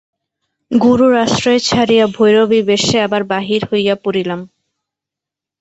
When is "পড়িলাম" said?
4.03-4.39